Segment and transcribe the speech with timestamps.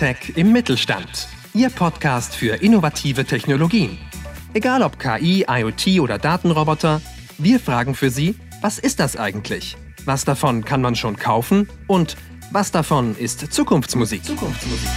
[0.00, 1.28] Hightech im Mittelstand.
[1.52, 3.98] Ihr Podcast für innovative Technologien.
[4.54, 7.02] Egal ob KI, IoT oder Datenroboter,
[7.36, 9.76] wir fragen für Sie, was ist das eigentlich?
[10.06, 11.68] Was davon kann man schon kaufen?
[11.86, 12.16] Und
[12.50, 14.24] was davon ist Zukunftsmusik?
[14.24, 14.88] Zukunftsmusik.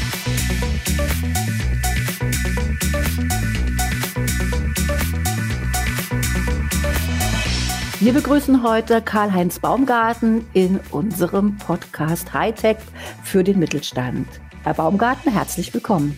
[7.99, 12.77] Wir begrüßen heute Karl-Heinz Baumgarten in unserem Podcast Hightech
[13.23, 14.27] für den Mittelstand.
[14.63, 16.17] Herr Baumgarten, herzlich willkommen.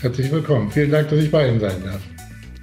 [0.00, 0.70] Herzlich willkommen.
[0.70, 2.00] Vielen Dank, dass ich bei Ihnen sein darf.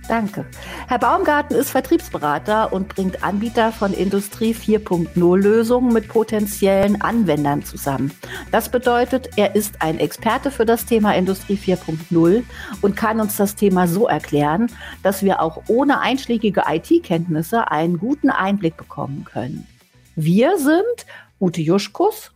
[0.07, 0.45] Danke.
[0.87, 8.13] Herr Baumgarten ist Vertriebsberater und bringt Anbieter von Industrie 4.0 Lösungen mit potenziellen Anwendern zusammen.
[8.53, 12.43] Das bedeutet, er ist ein Experte für das Thema Industrie 4.0
[12.81, 14.71] und kann uns das Thema so erklären,
[15.03, 19.67] dass wir auch ohne einschlägige IT-Kenntnisse einen guten Einblick bekommen können.
[20.15, 21.05] Wir sind
[21.41, 22.31] Ute Juschkus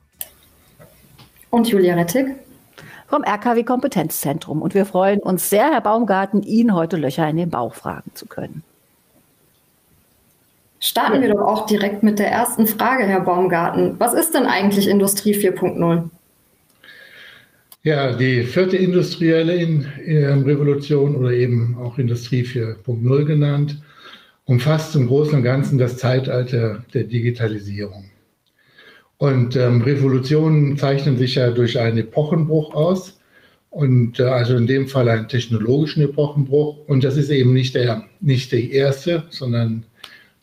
[1.50, 2.36] und Julia Rettig
[3.12, 4.62] vom RKW Kompetenzzentrum.
[4.62, 8.26] Und wir freuen uns sehr, Herr Baumgarten, Ihnen heute Löcher in den Bauch fragen zu
[8.26, 8.64] können.
[10.80, 14.00] Starten wir doch auch direkt mit der ersten Frage, Herr Baumgarten.
[14.00, 16.10] Was ist denn eigentlich Industrie 4.0?
[17.84, 23.82] Ja, die vierte industrielle in, in Revolution oder eben auch Industrie 4.0 genannt,
[24.46, 28.11] umfasst im Großen und Ganzen das Zeitalter der Digitalisierung.
[29.22, 33.20] Und ähm, Revolutionen zeichnen sich ja durch einen Epochenbruch aus.
[33.70, 36.80] Und äh, also in dem Fall einen technologischen Epochenbruch.
[36.88, 39.84] Und das ist eben nicht der, nicht die erste, sondern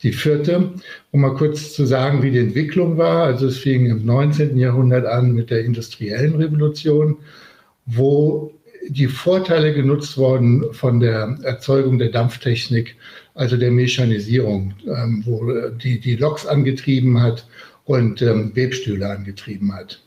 [0.01, 0.71] die vierte.
[1.11, 3.25] Um mal kurz zu sagen, wie die Entwicklung war.
[3.25, 4.57] Also es fing im 19.
[4.57, 7.17] Jahrhundert an mit der industriellen Revolution,
[7.85, 8.53] wo
[8.87, 12.95] die Vorteile genutzt wurden von der Erzeugung der Dampftechnik,
[13.35, 15.51] also der Mechanisierung, ähm, wo
[15.83, 17.45] die, die Loks angetrieben hat
[17.89, 19.99] und ähm, Webstühle angetrieben hat.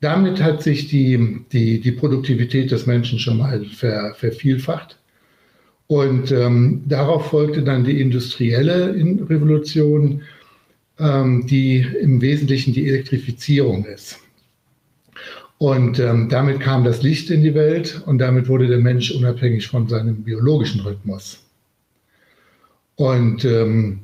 [0.00, 4.98] Damit hat sich die, die, die Produktivität des Menschen schon mal ver, vervielfacht.
[5.88, 10.22] Und ähm, darauf folgte dann die industrielle Revolution,
[10.98, 14.18] ähm, die im Wesentlichen die Elektrifizierung ist.
[15.58, 19.68] Und ähm, damit kam das Licht in die Welt und damit wurde der Mensch unabhängig
[19.68, 21.44] von seinem biologischen Rhythmus.
[22.94, 23.98] Und ähm,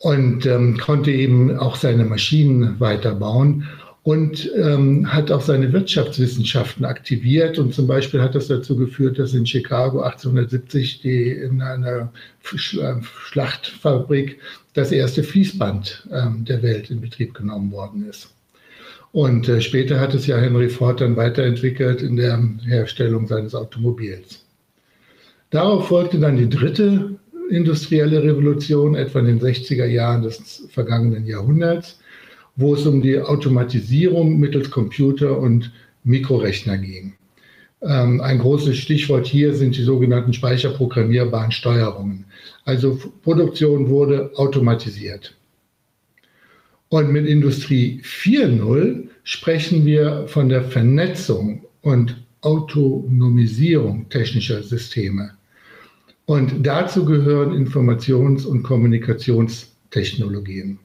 [0.00, 3.66] und ähm, konnte eben auch seine Maschinen weiterbauen
[4.06, 7.58] und ähm, hat auch seine Wirtschaftswissenschaften aktiviert.
[7.58, 12.12] Und zum Beispiel hat das dazu geführt, dass in Chicago 1870 die, in einer
[12.44, 14.38] äh, Schlachtfabrik
[14.74, 18.30] das erste Fließband ähm, der Welt in Betrieb genommen worden ist.
[19.10, 24.44] Und äh, später hat es ja Henry Ford dann weiterentwickelt in der Herstellung seines Automobils.
[25.50, 27.16] Darauf folgte dann die dritte
[27.50, 31.98] industrielle Revolution, etwa in den 60er Jahren des vergangenen Jahrhunderts,
[32.56, 35.72] wo es um die Automatisierung mittels Computer und
[36.04, 37.14] Mikrorechner ging.
[37.82, 42.24] Ähm, ein großes Stichwort hier sind die sogenannten speicherprogrammierbaren Steuerungen.
[42.64, 45.34] Also Produktion wurde automatisiert.
[46.88, 55.35] Und mit Industrie 4.0 sprechen wir von der Vernetzung und Autonomisierung technischer Systeme.
[56.26, 60.80] Und dazu gehören Informations- und Kommunikationstechnologien.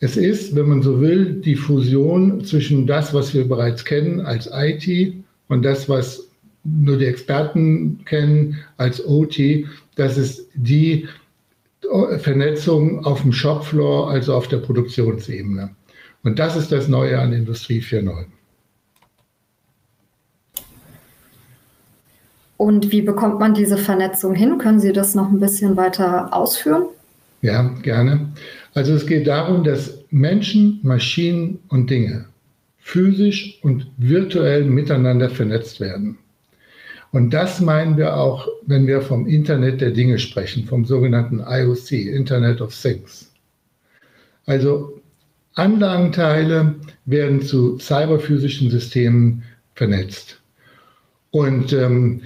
[0.00, 4.50] Es ist, wenn man so will, die Fusion zwischen das, was wir bereits kennen als
[4.52, 5.14] IT
[5.48, 6.28] und das, was
[6.64, 9.38] nur die Experten kennen als OT.
[9.96, 11.08] Das ist die
[12.18, 15.70] Vernetzung auf dem Shopfloor, also auf der Produktionsebene.
[16.22, 18.26] Und das ist das Neue an Industrie 4.0.
[22.56, 24.58] Und wie bekommt man diese Vernetzung hin?
[24.58, 26.84] Können Sie das noch ein bisschen weiter ausführen?
[27.42, 28.32] Ja, gerne.
[28.74, 32.26] Also es geht darum, dass Menschen, Maschinen und Dinge
[32.78, 36.18] physisch und virtuell miteinander vernetzt werden.
[37.12, 41.92] Und das meinen wir auch, wenn wir vom Internet der Dinge sprechen, vom sogenannten IOC,
[41.92, 43.32] Internet of Things.
[44.46, 45.00] Also
[45.54, 46.74] Anlagenteile
[47.06, 50.40] werden zu cyberphysischen Systemen vernetzt.
[51.30, 52.22] Und ähm,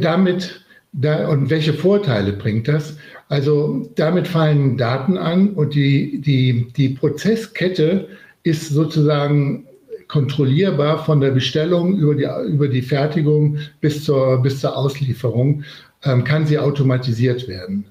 [0.00, 2.96] damit, da, und welche Vorteile bringt das?
[3.28, 8.08] Also damit fallen Daten an und die, die, die Prozesskette
[8.42, 9.66] ist sozusagen
[10.08, 15.64] kontrollierbar von der Bestellung über die, über die Fertigung bis zur, bis zur Auslieferung,
[16.04, 17.86] ähm, kann sie automatisiert werden.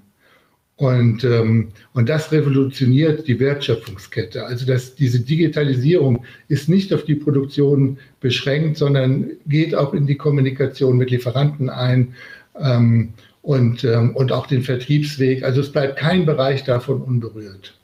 [0.84, 4.46] Und, ähm, und das revolutioniert die Wertschöpfungskette.
[4.46, 10.18] Also dass diese Digitalisierung ist nicht auf die Produktion beschränkt, sondern geht auch in die
[10.18, 12.16] Kommunikation mit Lieferanten ein
[12.60, 15.44] ähm, und, ähm, und auch den Vertriebsweg.
[15.44, 17.80] Also es bleibt kein Bereich davon unberührt.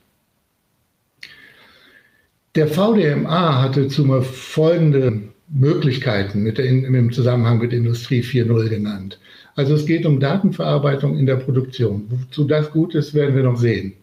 [2.54, 9.18] Der VDMA hatte zumal folgende Möglichkeiten mit der, im Zusammenhang mit Industrie 4.0 genannt.
[9.56, 12.06] Also es geht um Datenverarbeitung in der Produktion.
[12.08, 13.94] Wozu das gut ist, werden wir noch sehen.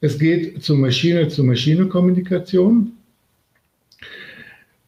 [0.00, 2.92] Es geht zu Maschine-zu-Maschine-Kommunikation.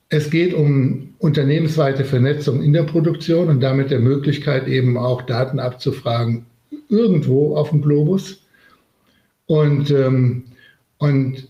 [0.08, 5.58] Es geht um unternehmensweite Vernetzung in der Produktion und damit der Möglichkeit, eben auch Daten
[5.58, 6.46] abzufragen
[6.88, 8.42] irgendwo auf dem Globus.
[9.46, 10.44] Und, ähm,
[10.98, 11.48] und,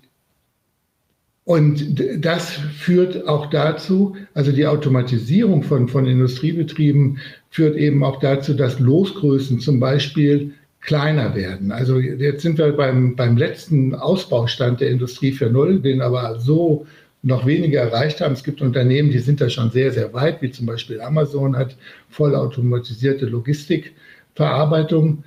[1.44, 7.19] und das führt auch dazu, also die Automatisierung von, von Industriebetrieben
[7.52, 11.70] führt eben auch dazu, dass Losgrößen zum Beispiel kleiner werden.
[11.70, 16.87] Also jetzt sind wir beim, beim letzten Ausbaustand der Industrie 4.0, den aber so
[17.22, 18.32] noch weniger erreicht haben.
[18.32, 21.76] Es gibt Unternehmen, die sind da schon sehr, sehr weit, wie zum Beispiel Amazon hat
[22.08, 25.22] vollautomatisierte Logistikverarbeitung.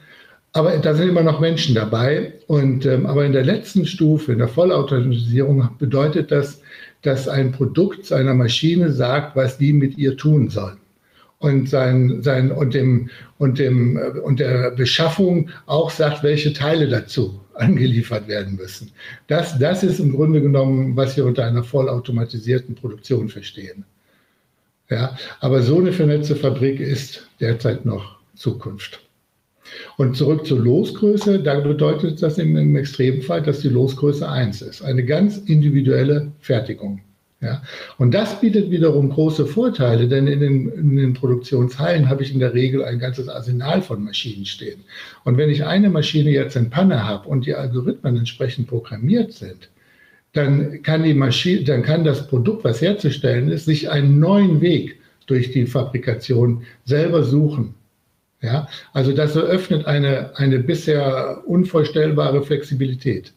[0.52, 2.34] Aber da sind immer noch Menschen dabei.
[2.48, 6.60] Und, ähm, aber in der letzten Stufe, in der Vollautomatisierung, bedeutet das,
[7.04, 10.76] dass ein Produkt seiner Maschine sagt, was die mit ihr tun soll.
[11.46, 16.88] Und, sein, sein, und, dem, und, dem, äh, und der Beschaffung auch sagt, welche Teile
[16.88, 18.92] dazu angeliefert werden müssen.
[19.28, 23.86] Das, das ist im Grunde genommen, was wir unter einer vollautomatisierten Produktion verstehen.
[24.90, 29.02] Ja, aber so eine vernetzte Fabrik ist derzeit noch Zukunft.
[29.98, 34.82] Und zurück zur Losgröße, da bedeutet das im, Extremfall, dass die Losgröße 1 ist.
[34.84, 37.02] Eine ganz individuelle Fertigung.
[37.42, 37.62] Ja?
[37.98, 42.40] Und das bietet wiederum große Vorteile, denn in den, in den, Produktionshallen habe ich in
[42.40, 44.84] der Regel ein ganzes Arsenal von Maschinen stehen.
[45.24, 49.70] Und wenn ich eine Maschine jetzt in Panne habe und die Algorithmen entsprechend programmiert sind,
[50.34, 55.00] dann kann die Maschine, dann kann das Produkt, was herzustellen ist, sich einen neuen Weg
[55.28, 57.76] durch die Fabrikation selber suchen.
[58.42, 63.34] Ja, also das eröffnet eine, eine bisher unvorstellbare Flexibilität.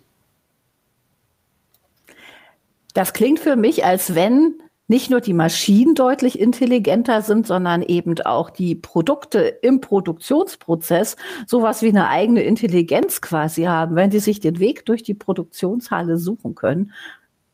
[2.99, 4.55] Das klingt für mich, als wenn
[4.89, 11.15] nicht nur die Maschinen deutlich intelligenter sind, sondern eben auch die Produkte im Produktionsprozess
[11.47, 16.19] sowas wie eine eigene Intelligenz quasi haben, wenn sie sich den Weg durch die Produktionshalle
[16.19, 16.91] suchen können.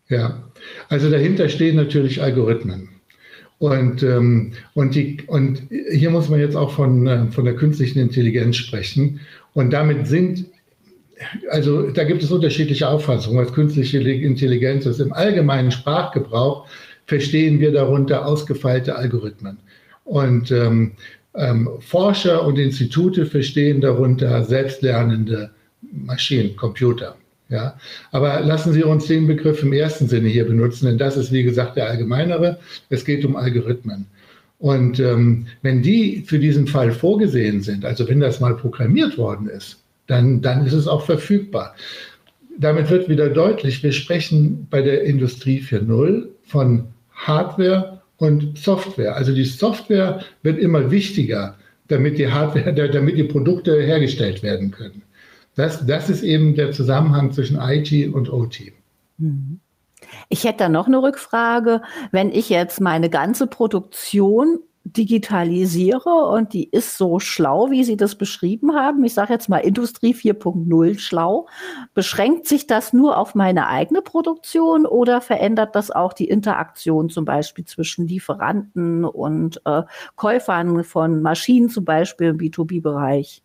[0.09, 0.45] Ja,
[0.89, 2.89] also dahinter stehen natürlich Algorithmen.
[3.59, 7.99] Und, ähm, und, die, und hier muss man jetzt auch von, äh, von der künstlichen
[7.99, 9.21] Intelligenz sprechen.
[9.53, 10.47] Und damit sind
[11.51, 15.01] also da gibt es unterschiedliche Auffassungen, was künstliche Intelligenz ist.
[15.01, 16.67] Im allgemeinen Sprachgebrauch
[17.07, 19.59] verstehen wir darunter ausgefeilte Algorithmen.
[20.05, 20.93] Und ähm,
[21.35, 25.51] ähm, Forscher und Institute verstehen darunter selbstlernende
[25.93, 27.17] Maschinen, Computer.
[27.51, 27.77] Ja,
[28.11, 31.43] aber lassen Sie uns den Begriff im ersten Sinne hier benutzen, denn das ist, wie
[31.43, 32.59] gesagt, der allgemeinere.
[32.89, 34.07] Es geht um Algorithmen.
[34.59, 39.47] Und ähm, wenn die für diesen Fall vorgesehen sind, also wenn das mal programmiert worden
[39.49, 41.75] ist, dann, dann ist es auch verfügbar.
[42.59, 49.17] Damit wird wieder deutlich, wir sprechen bei der Industrie 4.0 von Hardware und Software.
[49.17, 51.57] Also die Software wird immer wichtiger,
[51.89, 55.03] damit die Hardware, damit die Produkte hergestellt werden können.
[55.57, 58.73] Das, das ist eben der Zusammenhang zwischen IT und OT.
[60.29, 61.83] Ich hätte da noch eine Rückfrage.
[62.11, 68.17] Wenn ich jetzt meine ganze Produktion digitalisiere und die ist so schlau, wie Sie das
[68.17, 69.03] beschrieben haben.
[69.05, 71.49] Ich sage jetzt mal Industrie 4.0 schlau.
[71.95, 77.25] Beschränkt sich das nur auf meine eigene Produktion oder verändert das auch die Interaktion zum
[77.25, 79.83] Beispiel zwischen Lieferanten und äh,
[80.17, 83.43] Käufern von Maschinen zum Beispiel im B2B-Bereich?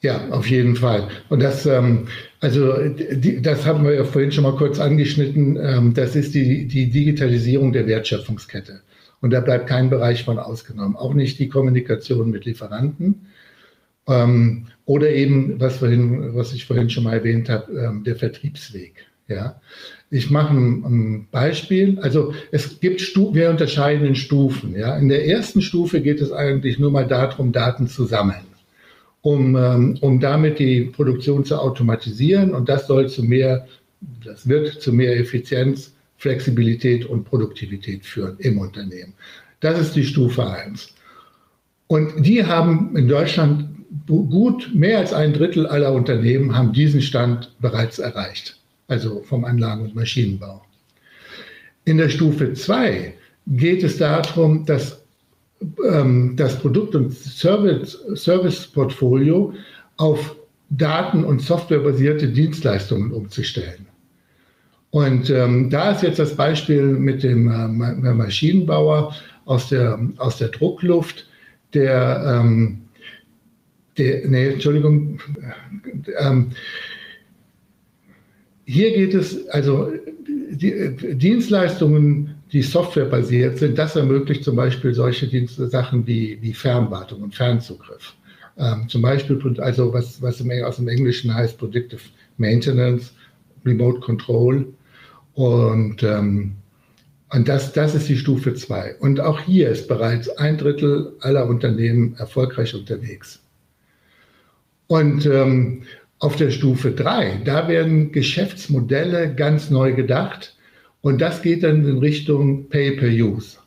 [0.00, 1.08] Ja, auf jeden Fall.
[1.28, 2.06] Und das, ähm,
[2.38, 5.58] also die, das haben wir ja vorhin schon mal kurz angeschnitten.
[5.60, 8.82] Ähm, das ist die, die Digitalisierung der Wertschöpfungskette.
[9.20, 10.96] Und da bleibt kein Bereich von ausgenommen.
[10.96, 13.26] Auch nicht die Kommunikation mit Lieferanten.
[14.06, 19.06] Ähm, oder eben, was, vorhin, was ich vorhin schon mal erwähnt habe, ähm, der Vertriebsweg.
[19.28, 19.60] Ja,
[20.10, 21.98] ich mache ein, ein Beispiel.
[22.00, 24.74] Also es gibt, Stu wir unterscheiden in Stufen.
[24.74, 28.46] Ja, in der ersten Stufe geht es eigentlich nur mal darum, Daten zu sammeln,
[29.20, 32.54] um, ähm, um damit die Produktion zu automatisieren.
[32.54, 33.66] Und das soll zu mehr,
[34.24, 39.14] das wird zu mehr Effizienz Flexibilität und Produktivität führen im Unternehmen.
[39.60, 40.92] Das ist die Stufe 1.
[41.86, 43.64] Und die haben in Deutschland
[44.06, 48.56] gut mehr als ein Drittel aller Unternehmen haben diesen Stand bereits erreicht,
[48.88, 50.62] also vom Anlagen- und Maschinenbau.
[51.84, 53.14] In der Stufe 2
[53.46, 55.00] geht es darum, dass
[55.90, 59.54] ähm, das Produkt- und Service-Portfolio
[59.96, 60.36] auf
[60.70, 63.87] Daten- und softwarebasierte Dienstleistungen umzustellen.
[64.90, 69.14] Und ähm, da ist jetzt das Beispiel mit dem äh, Maschinenbauer
[69.44, 71.26] aus der, aus der Druckluft,
[71.74, 72.82] der, ähm,
[73.98, 75.20] der nee, Entschuldigung,
[76.18, 76.50] ähm,
[78.64, 79.92] hier geht es, also
[80.26, 87.22] die Dienstleistungen, die softwarebasiert sind, das ermöglicht zum Beispiel solche Dienst Sachen wie, wie Fernwartung
[87.22, 88.14] und Fernzugriff.
[88.56, 92.00] Ähm, zum Beispiel, also was, was im, aus dem Englischen heißt Predictive
[92.38, 93.12] Maintenance,
[93.64, 94.66] Remote Control.
[95.38, 96.56] Und, ähm,
[97.32, 98.96] und das, das ist die Stufe 2.
[98.98, 103.38] Und auch hier ist bereits ein Drittel aller Unternehmen erfolgreich unterwegs.
[104.88, 105.84] Und ähm,
[106.18, 110.56] auf der Stufe 3, da werden Geschäftsmodelle ganz neu gedacht.
[111.02, 113.58] Und das geht dann in Richtung Pay-per-Use.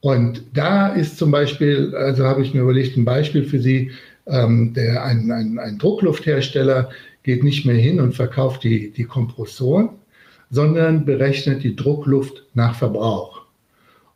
[0.00, 3.90] Und da ist zum Beispiel, also habe ich mir überlegt, ein Beispiel für Sie,
[4.26, 6.90] ähm, der, ein, ein, ein Drucklufthersteller
[7.22, 9.88] geht nicht mehr hin und verkauft die, die Kompressoren,
[10.50, 13.42] sondern berechnet die Druckluft nach Verbrauch.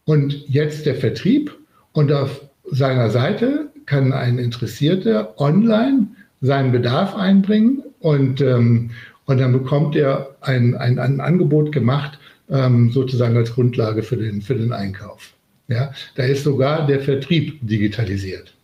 [0.04, 1.56] Und jetzt der Vertrieb
[1.92, 6.08] und auf seiner Seite kann ein Interessierter online
[6.40, 8.90] seinen Bedarf einbringen und, ähm,
[9.26, 12.18] und dann bekommt er ein, ein, ein Angebot gemacht,
[12.48, 15.34] ähm, sozusagen als Grundlage für den, für den Einkauf.
[15.68, 18.54] Ja, da ist sogar der Vertrieb digitalisiert.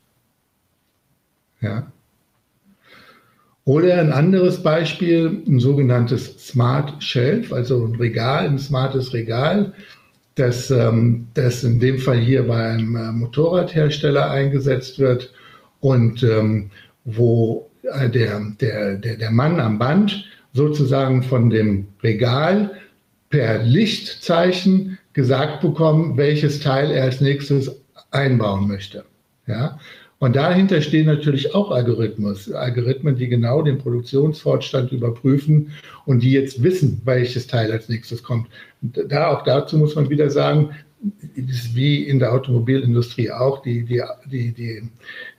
[1.61, 1.87] Ja.
[3.66, 9.73] Oder ein anderes Beispiel, ein sogenanntes Smart Shelf, also ein Regal, ein smartes Regal,
[10.37, 15.32] das, ähm, das in dem Fall hier bei einem äh, Motorradhersteller eingesetzt wird
[15.80, 16.70] und ähm,
[17.04, 22.70] wo äh, der, der, der, der Mann am Band sozusagen von dem Regal
[23.30, 27.82] per Lichtzeichen gesagt bekommt, welches Teil er als nächstes
[28.12, 29.04] einbauen möchte.
[29.49, 29.80] Ja?
[30.18, 35.73] Und dahinter stehen natürlich auch Algorithmus, Algorithmen, die genau den Produktionsfortstand überprüfen
[36.06, 38.49] und die jetzt wissen, welches Teil als nächstes kommt.
[38.80, 40.70] Da auch dazu muss man wieder sagen,
[41.75, 44.82] wie in der Automobilindustrie auch, die, die, die, die,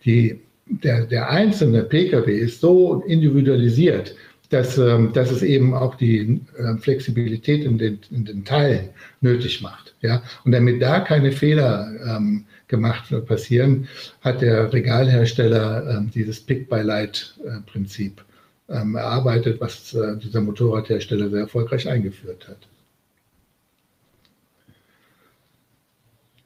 [0.05, 4.15] die, der, der einzelne Pkw ist so individualisiert,
[4.49, 8.89] dass, ähm, dass es eben auch die äh, Flexibilität in den, in den Teilen
[9.21, 9.95] nötig macht.
[10.01, 10.21] Ja?
[10.45, 13.87] Und damit da keine Fehler ähm, gemacht passieren,
[14.21, 18.23] hat der Regalhersteller ähm, dieses Pick-by-Light-Prinzip
[18.69, 22.57] ähm, erarbeitet, was äh, dieser Motorradhersteller sehr erfolgreich eingeführt hat.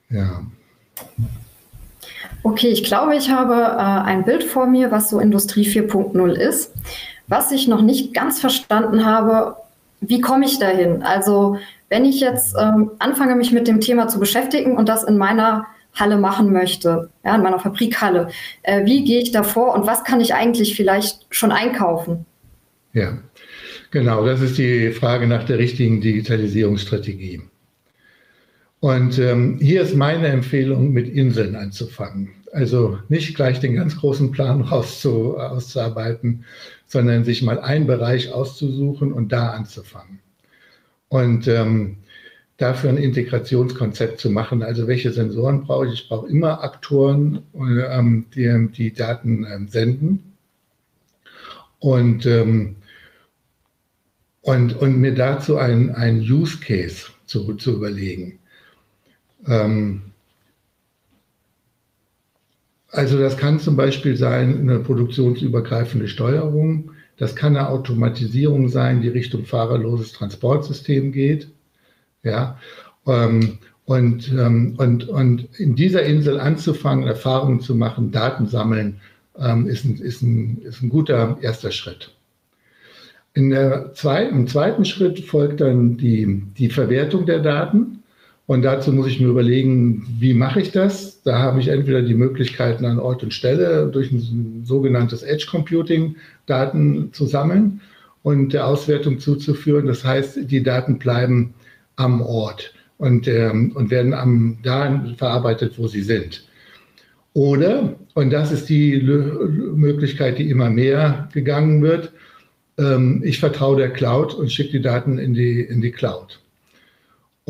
[0.09, 0.45] Ja.
[2.43, 6.73] Okay, ich glaube, ich habe äh, ein Bild vor mir, was so Industrie 4.0 ist.
[7.31, 9.55] Was ich noch nicht ganz verstanden habe,
[10.01, 11.01] wie komme ich dahin?
[11.01, 11.55] Also
[11.87, 15.65] wenn ich jetzt ähm, anfange, mich mit dem Thema zu beschäftigen und das in meiner
[15.93, 18.31] Halle machen möchte, ja, in meiner Fabrikhalle.
[18.63, 22.25] Äh, wie gehe ich da vor und was kann ich eigentlich vielleicht schon einkaufen?
[22.91, 23.17] Ja,
[23.91, 27.43] genau, das ist die Frage nach der richtigen Digitalisierungsstrategie.
[28.81, 32.31] Und ähm, hier ist meine Empfehlung, mit Inseln anzufangen.
[32.51, 36.43] Also nicht gleich den ganz großen Plan rauszu, auszuarbeiten,
[36.91, 40.19] sondern sich mal einen Bereich auszusuchen und da anzufangen.
[41.07, 41.99] Und ähm,
[42.57, 44.61] dafür ein Integrationskonzept zu machen.
[44.61, 45.93] Also welche Sensoren brauche ich?
[45.93, 50.33] Ich brauche immer Aktoren, ähm, die die Daten ähm, senden.
[51.79, 52.75] Und, ähm,
[54.41, 58.39] und, und mir dazu einen Use Case zu, zu überlegen.
[59.47, 60.10] Ähm,
[62.91, 66.91] also das kann zum Beispiel sein eine produktionsübergreifende Steuerung.
[67.17, 71.49] Das kann eine Automatisierung sein, die Richtung fahrerloses Transportsystem geht.
[72.23, 72.57] Ja,
[73.07, 79.01] ähm, und, ähm, und, und in dieser Insel anzufangen, Erfahrungen zu machen, Daten sammeln,
[79.37, 82.11] ähm, ist, ein, ist, ein, ist ein guter erster Schritt.
[83.33, 87.90] In der zweiten, Im zweiten Schritt folgt dann die, die Verwertung der Daten.
[88.51, 91.21] Und dazu muss ich mir überlegen, wie mache ich das?
[91.23, 96.17] Da habe ich entweder die Möglichkeiten an Ort und Stelle durch ein sogenanntes Edge Computing
[96.47, 97.79] Daten zu sammeln
[98.23, 99.85] und der Auswertung zuzuführen.
[99.85, 101.53] Das heißt, die Daten bleiben
[101.95, 106.45] am Ort und, ähm, und werden am, da verarbeitet, wo sie sind.
[107.31, 112.11] Oder, und das ist die L Möglichkeit, die immer mehr gegangen wird,
[112.77, 116.41] ähm, ich vertraue der Cloud und schicke die Daten in die, in die Cloud.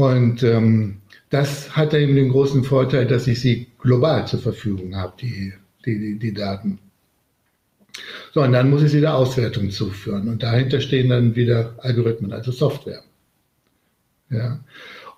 [0.02, 0.98] Und ähm,
[1.30, 5.54] das hat eben den großen Vorteil, dass ich sie global zur Verfügung habe, die,
[5.86, 6.80] die, die, Daten.
[8.34, 10.28] So, und dann muss ich sie der Auswertung zuführen.
[10.28, 13.04] Und dahinter stehen dann wieder Algorithmen, also Software.
[14.32, 14.60] Ja.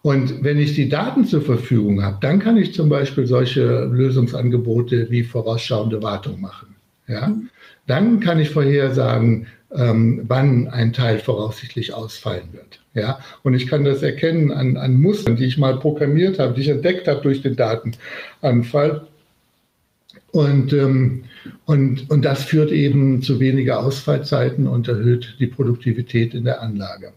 [0.02, 5.10] Und wenn ich die Daten zur Verfügung habe, dann kann ich zum Beispiel solche Lösungsangebote
[5.10, 6.76] wie vorausschauende Wartung machen.
[7.08, 7.34] Ja.
[7.88, 12.80] Dann kann ich vorhersagen, ähm, wann ein Teil voraussichtlich ausfallen wird.
[12.94, 16.62] Ja, und ich kann das erkennen an, an Mustern, die ich mal programmiert habe, die
[16.62, 19.08] ich entdeckt habe durch den Datenanfall.
[20.32, 21.26] Und, ähm,
[21.66, 27.14] und, und das führt eben zu weniger Ausfallzeiten und erhöht die Produktivität in der Anlage.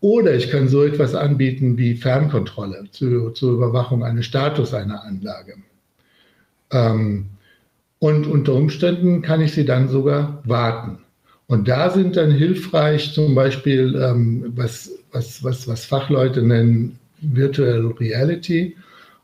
[0.00, 5.54] Oder ich kann so etwas anbieten wie Fernkontrolle zu, zur Überwachung eines Status einer Anlage.
[6.72, 7.26] Ähm,
[8.00, 10.98] und unter Umständen kann ich sie dann sogar warten.
[11.52, 17.88] Und da sind dann hilfreich zum Beispiel, ähm, was, was, was, was Fachleute nennen Virtual
[18.00, 18.74] Reality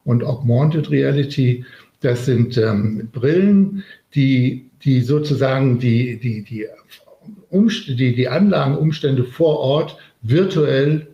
[0.04, 1.64] und Augmented Reality.
[2.02, 3.82] Das sind ähm, Brillen,
[4.14, 6.66] die, die sozusagen die, die, die,
[7.97, 11.06] die, die Anlagenumstände vor Ort virtuell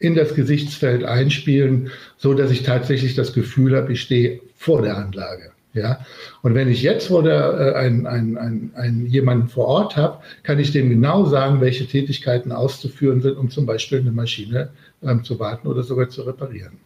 [0.00, 4.96] in das Gesichtsfeld einspielen, so dass ich tatsächlich das Gefühl habe, ich stehe vor der
[4.96, 5.53] Anlage.
[5.74, 5.98] Ja?
[6.42, 10.20] Und wenn ich jetzt vor der, äh, ein, ein, ein, ein, jemanden vor Ort habe,
[10.42, 14.70] kann ich dem genau sagen, welche Tätigkeiten auszuführen sind, um zum Beispiel eine Maschine
[15.02, 16.78] ähm, zu warten oder sogar zu reparieren.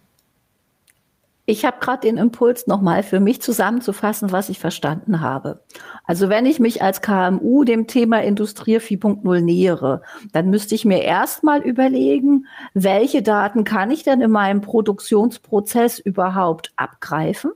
[1.50, 5.62] Ich habe gerade den Impuls, nochmal für mich zusammenzufassen, was ich verstanden habe.
[6.04, 10.02] Also wenn ich mich als KMU dem Thema Industrie 4.0 nähere,
[10.32, 16.74] dann müsste ich mir erstmal überlegen, welche Daten kann ich denn in meinem Produktionsprozess überhaupt
[16.76, 17.52] abgreifen?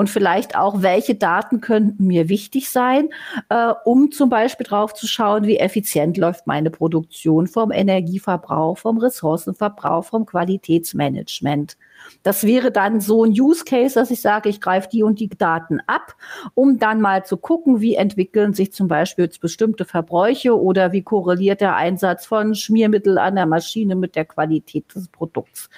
[0.00, 3.10] Und vielleicht auch, welche Daten könnten mir wichtig sein,
[3.50, 8.96] äh, um zum Beispiel drauf zu schauen, wie effizient läuft meine Produktion vom Energieverbrauch, vom
[8.96, 11.76] Ressourcenverbrauch, vom Qualitätsmanagement.
[12.22, 15.28] Das wäre dann so ein Use Case, dass ich sage, ich greife die und die
[15.28, 16.16] Daten ab,
[16.54, 21.60] um dann mal zu gucken, wie entwickeln sich zum Beispiel bestimmte Verbräuche oder wie korreliert
[21.60, 25.68] der Einsatz von Schmiermittel an der Maschine mit der Qualität des Produkts.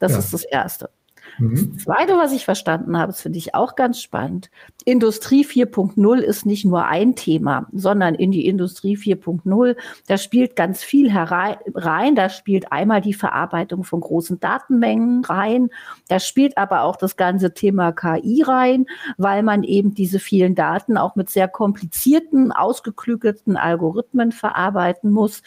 [0.00, 0.18] Das ja.
[0.18, 0.90] ist das Erste.
[1.38, 1.72] Mhm.
[1.74, 4.50] Das Zweite, was ich verstanden habe, das finde ich auch ganz spannend.
[4.84, 9.76] Industrie 4.0 ist nicht nur ein Thema, sondern in die Industrie 4.0,
[10.06, 12.14] da spielt ganz viel herein.
[12.14, 15.70] Da spielt einmal die Verarbeitung von großen Datenmengen rein.
[16.08, 18.86] Da spielt aber auch das ganze Thema KI rein,
[19.16, 25.42] weil man eben diese vielen Daten auch mit sehr komplizierten, ausgeklügelten Algorithmen verarbeiten muss.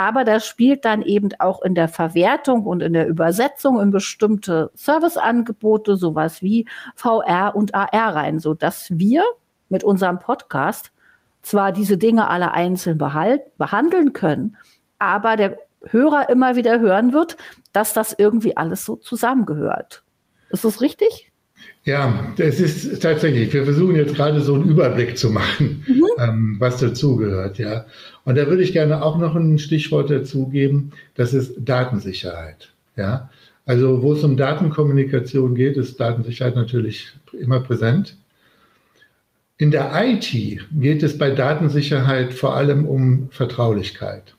[0.00, 4.70] Aber das spielt dann eben auch in der Verwertung und in der Übersetzung in bestimmte
[4.74, 9.22] Serviceangebote, sowas wie VR und AR rein, so dass wir
[9.68, 10.90] mit unserem Podcast
[11.42, 14.56] zwar diese Dinge alle einzeln behandeln können,
[14.98, 17.36] aber der Hörer immer wieder hören wird,
[17.74, 20.02] dass das irgendwie alles so zusammengehört.
[20.48, 21.30] Ist das richtig?
[21.84, 23.52] Ja, das ist tatsächlich.
[23.52, 26.04] Wir versuchen jetzt gerade so einen Überblick zu machen, mhm.
[26.18, 27.58] ähm, was dazugehört.
[27.58, 27.84] Ja,
[28.24, 30.92] und da würde ich gerne auch noch ein Stichwort dazugeben.
[31.14, 32.72] Das ist Datensicherheit.
[32.96, 33.30] Ja,
[33.66, 38.16] also wo es um Datenkommunikation geht, ist Datensicherheit natürlich immer präsent.
[39.58, 40.32] In der IT
[40.72, 44.34] geht es bei Datensicherheit vor allem um Vertraulichkeit.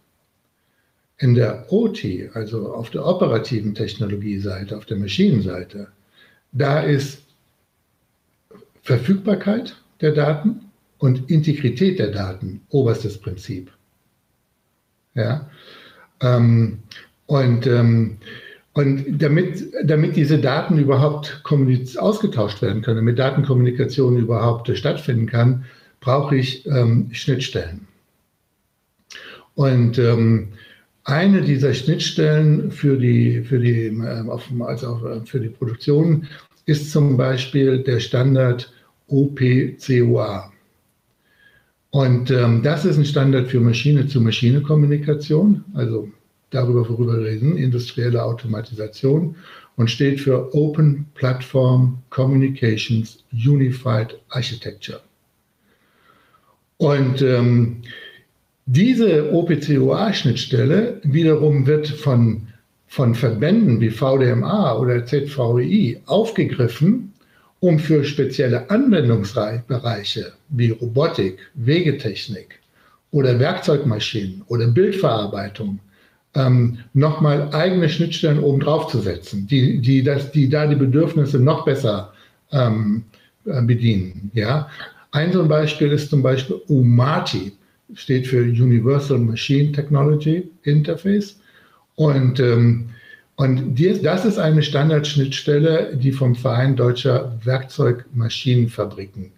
[1.18, 5.90] In der OT, also auf der operativen Technologieseite, auf der Maschinenseite,
[6.52, 7.22] da ist
[8.82, 10.71] Verfügbarkeit der Daten
[11.02, 13.72] und Integrität der Daten oberstes Prinzip.
[15.16, 15.50] Ja?
[16.22, 16.78] Ähm,
[17.26, 18.18] und, ähm,
[18.74, 21.44] und damit, damit diese Daten überhaupt
[21.98, 25.66] ausgetauscht werden können, damit Datenkommunikation überhaupt stattfinden kann,
[26.02, 27.88] brauche ich ähm, Schnittstellen.
[29.56, 30.50] Und ähm,
[31.04, 36.28] eine dieser Schnittstellen für die, für die, ähm, also äh, für die Produktion
[36.68, 38.72] ist zum Beispiel der Standard
[39.08, 40.51] OPCOA.
[41.92, 46.10] Und ähm, das ist ein Standard für Maschine-zu-Maschine-Kommunikation, also
[46.50, 49.36] darüber, worüber wir reden, industrielle Automatisation
[49.76, 55.02] und steht für Open Platform Communications Unified Architecture.
[56.78, 57.82] Und ähm,
[58.66, 62.48] diese OPCOA-Schnittstelle wiederum wird von
[62.92, 67.11] von Verbänden wie VDMA oder ZVI aufgegriffen,
[67.62, 72.60] um für spezielle Anwendungsbereiche wie Robotik, Wegetechnik
[73.12, 75.80] oder Werkzeugmaschinen oder Bildverarbeitung
[76.34, 81.64] ähm, nochmal eigene Schnittstellen obendrauf zu setzen, die, die, das, die da die Bedürfnisse noch
[81.64, 82.14] besser
[82.52, 83.04] ähm,
[83.46, 84.32] äh, bedienen.
[84.34, 84.68] Ja?
[85.12, 87.52] Ein so ein Beispiel ist zum Beispiel UMATI,
[87.94, 91.40] steht für Universal Machine Technology Interface.
[91.96, 92.90] Und, ähm,
[93.36, 99.32] und die, das ist eine Standardschnittstelle, die vom Verein Deutscher Werkzeugmaschinenfabriken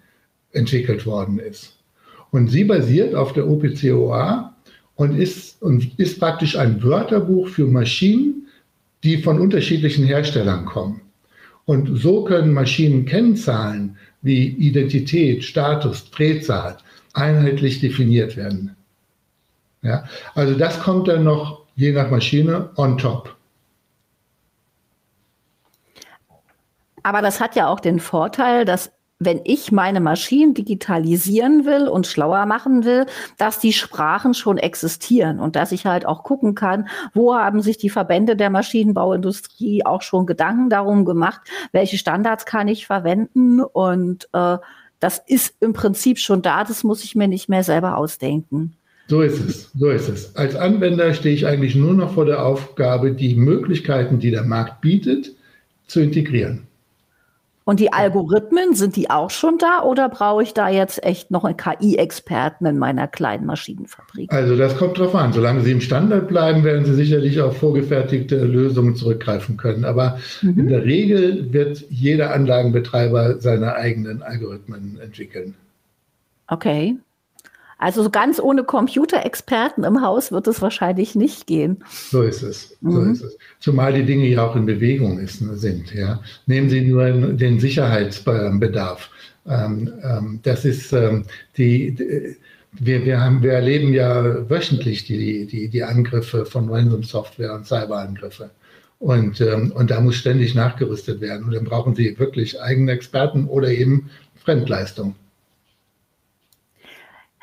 [0.52, 1.78] entwickelt worden ist.
[2.32, 4.54] Und sie basiert auf der OPCOA
[4.96, 8.48] und ist, und ist praktisch ein Wörterbuch für Maschinen,
[9.04, 11.02] die von unterschiedlichen Herstellern kommen.
[11.66, 16.78] Und so können Maschinen Kennzahlen wie Identität, Status, Drehzahl
[17.14, 18.76] einheitlich definiert werden.
[19.82, 23.36] Ja, also das kommt dann noch je nach Maschine on top.
[27.04, 32.08] Aber das hat ja auch den Vorteil, dass wenn ich meine Maschinen digitalisieren will und
[32.08, 33.06] schlauer machen will,
[33.38, 37.78] dass die Sprachen schon existieren und dass ich halt auch gucken kann, wo haben sich
[37.78, 44.28] die Verbände der Maschinenbauindustrie auch schon Gedanken darum gemacht, welche Standards kann ich verwenden und
[44.34, 44.58] äh,
[45.00, 48.78] das ist im Prinzip schon da, das muss ich mir nicht mehr selber ausdenken.
[49.10, 50.36] So ist es, so ist es.
[50.36, 54.80] Als Anwender stehe ich eigentlich nur noch vor der Aufgabe, die Möglichkeiten, die der Markt
[54.80, 55.34] bietet,
[55.88, 56.68] zu integrieren.
[57.66, 61.46] Und die Algorithmen, sind die auch schon da oder brauche ich da jetzt echt noch
[61.46, 64.34] einen KI-Experten in meiner kleinen Maschinenfabrik?
[64.34, 65.32] Also das kommt drauf an.
[65.32, 69.86] Solange Sie im Standard bleiben, werden Sie sicherlich auf vorgefertigte Lösungen zurückgreifen können.
[69.86, 70.60] Aber mhm.
[70.60, 75.56] in der Regel wird jeder Anlagenbetreiber seine eigenen Algorithmen entwickeln.
[76.48, 76.98] Okay.
[77.78, 81.84] Also ganz ohne Computerexperten im Haus wird es wahrscheinlich nicht gehen.
[82.12, 82.78] So ist es.
[82.82, 83.12] So mhm.
[83.14, 83.38] ist es.
[83.60, 85.94] Zumal die Dinge ja auch in Bewegung ist, sind.
[85.94, 86.22] Ja.
[86.46, 89.10] Nehmen Sie nur den Sicherheitsbedarf.
[89.48, 91.26] Ähm, ähm, das ist ähm,
[91.58, 92.38] die,
[92.74, 98.50] wir, wir, haben, wir erleben ja wöchentlich die, die, die Angriffe von Ransom-Software und Cyberangriffe.
[99.00, 101.46] Und, ähm, und da muss ständig nachgerüstet werden.
[101.46, 105.16] Und dann brauchen Sie wirklich eigene Experten oder eben Fremdleistung.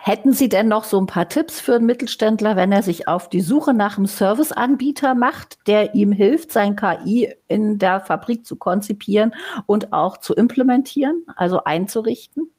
[0.03, 3.29] Hätten Sie denn noch so ein paar Tipps für einen Mittelständler, wenn er sich auf
[3.29, 8.57] die Suche nach einem Serviceanbieter macht, der ihm hilft, sein KI in der Fabrik zu
[8.57, 9.35] konzipieren
[9.67, 12.51] und auch zu implementieren, also einzurichten?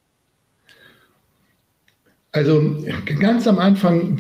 [2.32, 2.76] Also
[3.20, 4.20] ganz am Anfang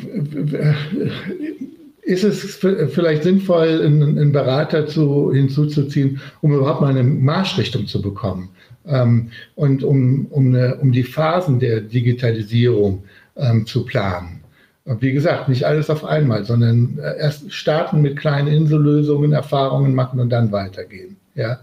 [2.04, 8.50] ist es vielleicht sinnvoll, einen Berater zu, hinzuzuziehen, um überhaupt mal eine Marschrichtung zu bekommen
[8.88, 13.04] ähm, und um, um, eine, um die Phasen der Digitalisierung
[13.36, 14.42] ähm, zu planen.
[14.86, 19.94] Und wie gesagt, nicht alles auf einmal, sondern äh, erst starten mit kleinen Insellösungen, Erfahrungen
[19.94, 21.18] machen und dann weitergehen.
[21.36, 21.60] Ja?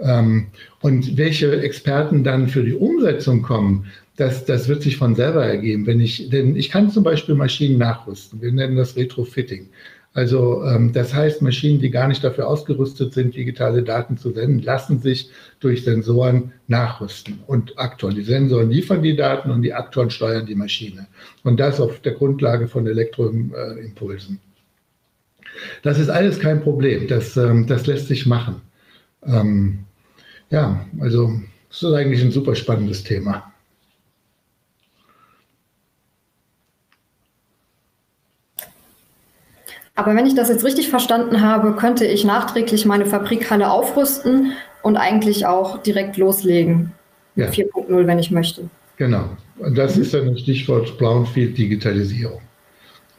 [0.00, 0.48] Ähm,
[0.80, 3.86] und welche Experten dann für die Umsetzung kommen,
[4.20, 5.86] das, das wird sich von selber ergeben.
[5.86, 8.42] Wenn ich, denn ich kann zum Beispiel Maschinen nachrüsten.
[8.42, 9.70] Wir nennen das Retrofitting.
[10.12, 14.60] Also ähm, das heißt, Maschinen, die gar nicht dafür ausgerüstet sind, digitale Daten zu senden,
[14.60, 15.30] lassen sich
[15.60, 18.14] durch Sensoren nachrüsten und Aktoren.
[18.14, 21.06] Die Sensoren liefern die Daten und die Aktoren steuern die Maschine.
[21.42, 24.38] Und das auf der Grundlage von Elektroimpulsen.
[25.82, 27.08] Das ist alles kein Problem.
[27.08, 28.60] Das, ähm, das lässt sich machen.
[29.24, 29.80] Ähm,
[30.50, 33.49] ja, also das ist eigentlich ein super spannendes Thema.
[40.00, 44.96] Aber wenn ich das jetzt richtig verstanden habe, könnte ich nachträglich meine Fabrikhalle aufrüsten und
[44.96, 46.92] eigentlich auch direkt loslegen
[47.34, 47.66] mit ja.
[47.66, 48.70] 4.0, wenn ich möchte.
[48.96, 49.28] Genau.
[49.58, 52.40] Und das ist dann das Stichwort Brownfield-Digitalisierung.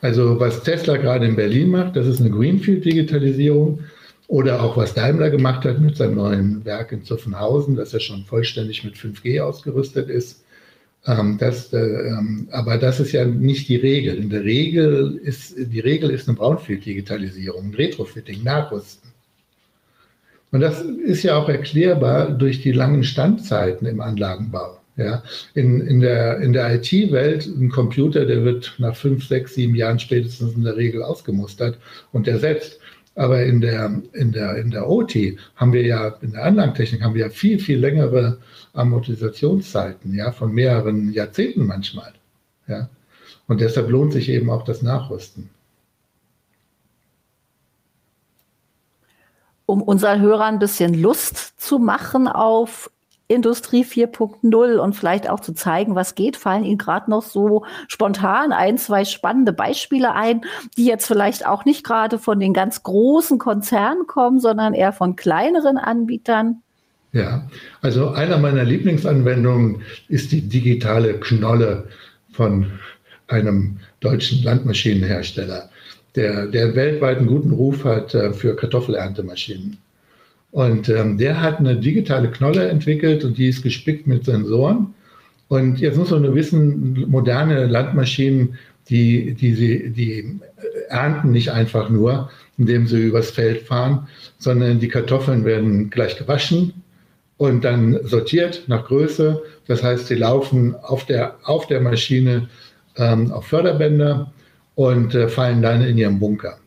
[0.02, 3.82] Also was Tesla gerade in Berlin macht, das ist eine Greenfield-Digitalisierung.
[4.28, 8.26] Oder auch was Daimler gemacht hat mit seinem neuen Werk in Zuffenhausen, das ja schon
[8.26, 10.44] vollständig mit 5G ausgerüstet ist.
[11.08, 14.18] Ähm, das, äh, ähm, aber das ist ja nicht die Regel.
[14.18, 19.10] In der Regel ist, die Regel ist eine Brownfield-Digitalisierung, Retrofitting, Nachrüsten.
[20.52, 24.78] Und das ist ja auch erklärbar durch die langen Standzeiten im Anlagenbau.
[24.98, 29.74] Ja, in, in der, in der IT-Welt, ein Computer, der wird nach fünf, sechs, sieben
[29.74, 31.78] Jahren spätestens in der Regel ausgemustert
[32.12, 32.81] und ersetzt.
[33.16, 35.16] Aber in der, in der, in der OT
[35.56, 38.38] haben wir ja, in der Anlagentechnik haben wir ja viel, viel längere
[38.74, 42.14] Amortisationszeiten, ja, von mehreren Jahrzehnten manchmal.
[42.68, 42.90] Ja.
[43.48, 45.50] Und deshalb lohnt sich eben auch das Nachrüsten.
[49.66, 52.90] Um unseren Hörern ein bisschen Lust zu machen auf
[53.32, 58.52] Industrie 4.0 und vielleicht auch zu zeigen, was geht, fallen Ihnen gerade noch so spontan
[58.52, 60.42] ein, zwei spannende Beispiele ein,
[60.78, 65.16] die jetzt vielleicht auch nicht gerade von den ganz großen Konzernen kommen, sondern eher von
[65.16, 66.62] kleineren Anbietern?
[67.14, 67.48] Ja,
[67.82, 71.88] also einer meiner Lieblingsanwendungen ist die digitale Knolle
[72.32, 72.80] von
[73.28, 75.70] einem deutschen Landmaschinenhersteller,
[76.16, 79.78] der, der weltweit einen guten Ruf hat äh, für Kartoffeleerntemaschinen.
[80.52, 84.94] Und ähm, der hat eine digitale Knolle entwickelt und die ist gespickt mit Sensoren.
[85.48, 88.58] Und jetzt muss man nur wissen, moderne Landmaschinen,
[88.90, 90.40] die, die, die, die
[90.90, 96.74] ernten nicht einfach nur, indem sie übers Feld fahren, sondern die Kartoffeln werden gleich gewaschen
[97.38, 99.42] und dann sortiert nach Größe.
[99.68, 102.50] Das heißt, sie laufen auf der, auf der Maschine
[102.98, 104.32] ähm, auf Förderbänder
[104.76, 106.58] und äh, fallen dann in ihren Bunker.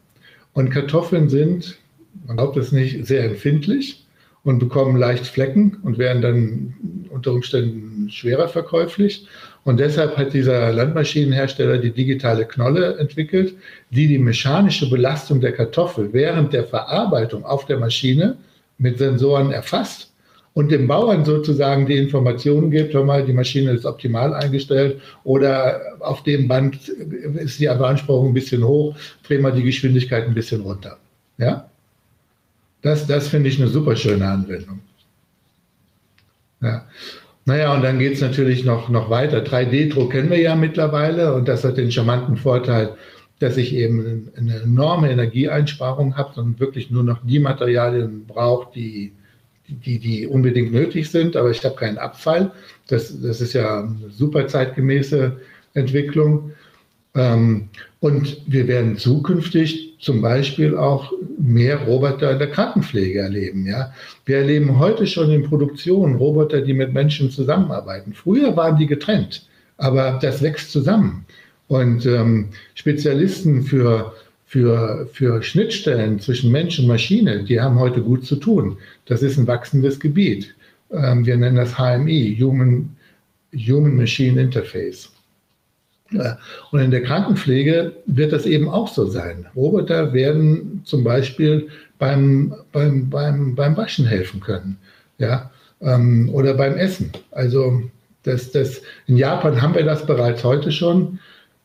[0.53, 1.79] Und Kartoffeln sind
[2.27, 4.05] man glaubt es nicht, sehr empfindlich
[4.45, 6.75] und bekommen leicht Flecken und werden dann
[7.11, 9.27] unter Umständen schwerer verkäuflich.
[9.65, 13.55] Und deshalb hat dieser Landmaschinenhersteller die digitale Knolle entwickelt,
[13.91, 18.37] die die mechanische Belastung der Kartoffel während der Verarbeitung auf der Maschine
[18.77, 20.13] mit Sensoren erfasst
[20.55, 25.81] und dem Bauern sozusagen die Informationen gibt, hör mal, die Maschine ist optimal eingestellt oder
[26.01, 28.95] auf dem Band ist die Beanspruchung ein bisschen hoch,
[29.27, 30.99] dreh mal die Geschwindigkeit ein bisschen runter.
[31.39, 31.71] Ja?
[32.85, 34.81] Das, das finde ich eine super schöne Anwendung.
[36.61, 36.87] Ja.
[37.47, 39.43] Naja, und dann geht es natürlich noch, noch weiter.
[39.43, 42.95] 3D-Druck kennen wir ja mittlerweile und das hat den charmanten Vorteil,
[43.39, 49.13] dass ich eben eine enorme Energieeinsparung habe und wirklich nur noch die Materialien brauche, die,
[49.67, 52.53] die, die unbedingt nötig sind, aber ich habe keinen Abfall.
[52.89, 55.41] Das, das ist ja eine super zeitgemäße
[55.73, 56.53] Entwicklung.
[57.15, 57.71] Ähm,
[58.01, 63.67] und wir werden zukünftig zum Beispiel auch mehr Roboter in der Krankenpflege erleben.
[63.67, 63.93] Ja?
[64.27, 68.13] Wir erleben heute schon in Produktion Roboter, die mit Menschen zusammenarbeiten.
[68.13, 71.25] Früher waren die getrennt, aber das wächst zusammen.
[71.69, 74.13] Und ähm, Spezialisten für,
[74.45, 78.77] für, für Schnittstellen zwischen Mensch und Maschine, die haben heute gut zu tun.
[79.07, 80.55] Das ist ein wachsendes Gebiet.
[80.93, 82.95] Ähm, wir nennen das HMI, Human,
[83.55, 85.14] Human Machine Interface.
[86.71, 89.47] Und in der Krankenpflege wird das eben auch so sein.
[89.57, 94.79] Roboter werden zum Beispiel beim, beim, beim, beim Waschen helfen können
[95.19, 95.51] ja?
[95.81, 97.13] Ähm, oder beim Essen.
[97.31, 97.83] Also
[98.23, 101.19] das, das, in Japan haben wir das bereits heute schon,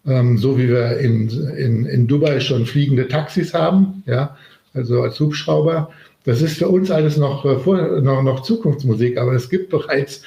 [0.06, 4.36] ähm, so wie wir in, in, in Dubai schon fliegende Taxis haben, ja?
[4.74, 5.90] also als Hubschrauber.
[6.26, 10.22] Das ist für uns alles noch, äh, noch, noch Zukunftsmusik, aber es gibt bereits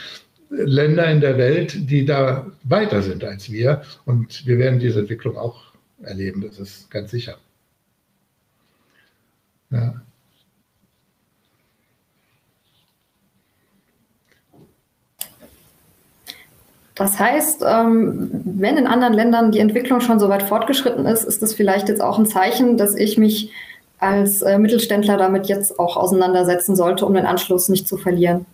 [0.53, 3.83] Länder in der Welt, die da weiter sind als wir.
[4.05, 7.39] Und wir werden diese Entwicklung auch erleben, das ist ganz sicher.
[9.71, 9.95] Ja.
[16.95, 21.41] Das heißt, ähm, wenn in anderen Ländern die Entwicklung schon so weit fortgeschritten ist, ist
[21.41, 23.51] das vielleicht jetzt auch ein Zeichen, dass ich mich
[23.99, 28.45] als äh, Mittelständler damit jetzt auch auseinandersetzen sollte, um den Anschluss nicht zu verlieren.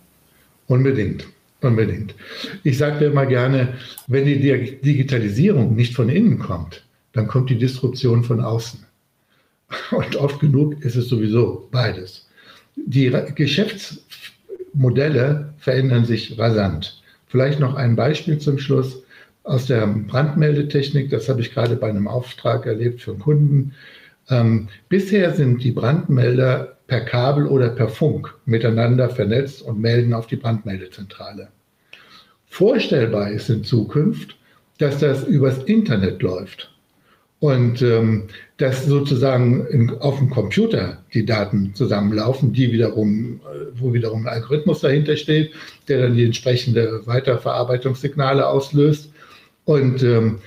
[0.67, 1.27] Unbedingt.
[1.61, 2.15] Unbedingt.
[2.63, 3.73] Ich sage immer gerne,
[4.07, 8.85] wenn die Digitalisierung nicht von innen kommt, dann kommt die Disruption von außen.
[9.91, 12.29] Und oft genug ist es sowieso beides.
[12.75, 17.01] Die Geschäftsmodelle verändern sich rasant.
[17.27, 19.03] Vielleicht noch ein Beispiel zum Schluss
[19.43, 21.09] aus der Brandmeldetechnik.
[21.09, 23.73] Das habe ich gerade bei einem Auftrag erlebt für einen Kunden.
[24.29, 30.27] Ähm, bisher sind die Brandmelder per Kabel oder per Funk miteinander vernetzt und melden auf
[30.27, 31.47] die Brandmeldezentrale.
[32.47, 34.35] Vorstellbar ist in Zukunft,
[34.79, 36.73] dass das übers Internet läuft
[37.39, 38.23] und ähm,
[38.57, 44.33] dass sozusagen in, auf dem Computer die Daten zusammenlaufen, die wiederum, äh, wo wiederum ein
[44.33, 45.53] Algorithmus dahinter steht,
[45.87, 49.11] der dann die entsprechende Weiterverarbeitungssignale auslöst.
[49.63, 50.39] Und ähm,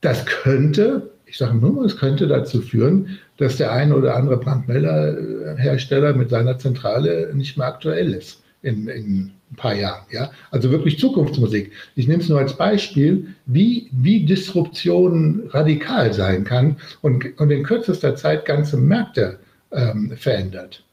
[0.00, 6.14] das könnte, ich sage nur, es könnte dazu führen, dass der eine oder andere Brandmelderhersteller
[6.14, 10.04] mit seiner Zentrale nicht mehr aktuell ist in, in ein paar Jahren.
[10.10, 10.30] Ja?
[10.50, 11.72] Also wirklich Zukunftsmusik.
[11.96, 17.64] Ich nehme es nur als Beispiel, wie, wie Disruption radikal sein kann und, und in
[17.64, 19.38] kürzester Zeit ganze Märkte
[19.72, 20.84] ähm, verändert.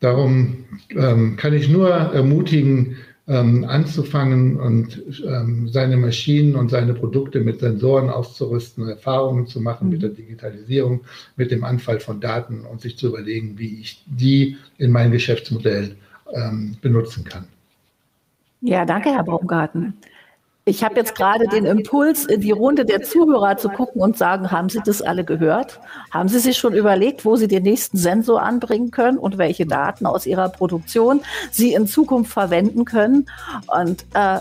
[0.00, 2.96] Darum ähm, kann ich nur ermutigen,
[3.28, 9.88] ähm, anzufangen und ähm, seine Maschinen und seine Produkte mit Sensoren auszurüsten, Erfahrungen zu machen
[9.88, 10.16] mit der mhm.
[10.16, 11.00] Digitalisierung,
[11.36, 15.96] mit dem Anfall von Daten und sich zu überlegen, wie ich die in mein Geschäftsmodell
[16.32, 17.44] ähm, benutzen kann.
[18.60, 19.94] Ja, danke, Herr Baumgarten.
[20.68, 24.50] Ich habe jetzt gerade den Impuls, in die Runde der Zuhörer zu gucken und sagen,
[24.50, 25.78] haben Sie das alle gehört?
[26.10, 30.06] Haben Sie sich schon überlegt, wo Sie den nächsten Sensor anbringen können und welche Daten
[30.06, 31.20] aus Ihrer Produktion
[31.52, 33.26] Sie in Zukunft verwenden können?
[33.68, 34.40] Und äh,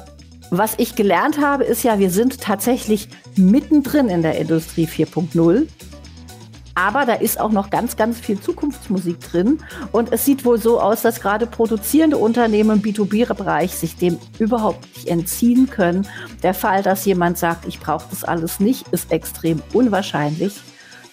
[0.50, 5.68] was ich gelernt habe, ist ja, wir sind tatsächlich mittendrin in der Industrie 4.0.
[6.76, 9.60] Aber da ist auch noch ganz, ganz viel Zukunftsmusik drin.
[9.94, 14.86] Und es sieht wohl so aus, dass gerade produzierende Unternehmen im B2B-Bereich sich dem überhaupt
[14.96, 16.06] nicht entziehen können.
[16.44, 20.54] Der Fall, dass jemand sagt, ich brauche das alles nicht, ist extrem unwahrscheinlich.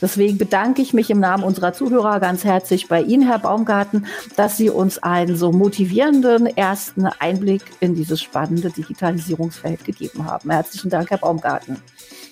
[0.03, 4.57] Deswegen bedanke ich mich im Namen unserer Zuhörer ganz herzlich bei Ihnen, Herr Baumgarten, dass
[4.57, 10.51] Sie uns einen so motivierenden ersten Einblick in dieses spannende Digitalisierungsfeld gegeben haben.
[10.51, 11.77] Herzlichen Dank, Herr Baumgarten.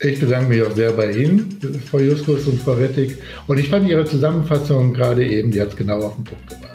[0.02, 1.58] Ich bedanke mich auch sehr bei Ihnen,
[1.90, 3.18] Frau Justus und Frau Rettig.
[3.46, 6.70] Und ich fand Ihre Zusammenfassung gerade eben, die hat es genau auf den Punkt gebracht.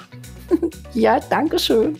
[0.93, 1.97] Ja, danke schön.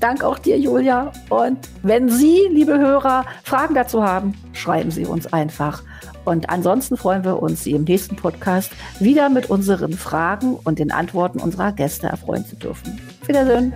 [0.00, 1.14] Dank auch dir, Julia.
[1.30, 5.82] Und wenn Sie, liebe Hörer, Fragen dazu haben, schreiben Sie uns einfach.
[6.26, 10.92] Und ansonsten freuen wir uns, Sie im nächsten Podcast wieder mit unseren Fragen und den
[10.92, 13.00] Antworten unserer Gäste erfreuen zu dürfen.
[13.26, 13.72] Wiedersehen.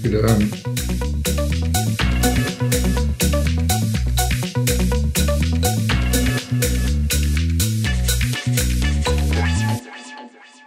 [0.00, 0.50] Wiederhören.